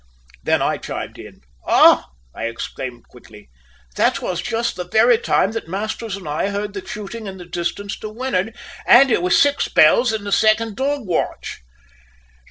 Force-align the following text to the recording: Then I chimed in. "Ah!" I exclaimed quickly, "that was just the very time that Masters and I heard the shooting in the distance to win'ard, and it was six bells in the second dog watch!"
Then 0.41 0.63
I 0.63 0.77
chimed 0.79 1.19
in. 1.19 1.41
"Ah!" 1.67 2.07
I 2.33 2.45
exclaimed 2.45 3.07
quickly, 3.07 3.51
"that 3.97 4.19
was 4.19 4.41
just 4.41 4.75
the 4.75 4.87
very 4.89 5.19
time 5.19 5.51
that 5.51 5.67
Masters 5.67 6.17
and 6.17 6.27
I 6.27 6.49
heard 6.49 6.73
the 6.73 6.83
shooting 6.83 7.27
in 7.27 7.37
the 7.37 7.45
distance 7.45 7.95
to 7.99 8.09
win'ard, 8.09 8.55
and 8.87 9.11
it 9.11 9.21
was 9.21 9.37
six 9.39 9.67
bells 9.67 10.11
in 10.11 10.23
the 10.23 10.31
second 10.31 10.75
dog 10.75 11.01
watch!" 11.05 11.59